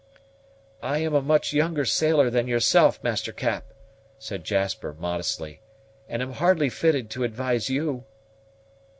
"I 0.81 0.97
am 0.97 1.13
a 1.13 1.21
much 1.21 1.53
younger 1.53 1.85
sailor 1.85 2.31
than 2.31 2.47
yourself, 2.47 3.03
Master 3.03 3.31
Cap," 3.31 3.71
said 4.17 4.43
Jasper 4.43 4.95
modestly, 4.97 5.61
"and 6.09 6.23
am 6.23 6.33
hardly 6.33 6.69
fitted 6.69 7.11
to 7.11 7.23
advise 7.23 7.69
you." 7.69 8.03